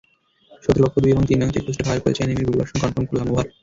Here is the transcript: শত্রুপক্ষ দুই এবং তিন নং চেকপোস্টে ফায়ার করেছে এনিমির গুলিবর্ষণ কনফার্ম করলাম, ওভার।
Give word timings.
শত্রুপক্ষ 0.63 0.95
দুই 0.99 1.11
এবং 1.11 1.23
তিন 1.29 1.37
নং 1.41 1.49
চেকপোস্টে 1.53 1.85
ফায়ার 1.85 2.03
করেছে 2.03 2.21
এনিমির 2.23 2.47
গুলিবর্ষণ 2.47 2.77
কনফার্ম 2.79 3.05
করলাম, 3.09 3.27
ওভার। 3.31 3.45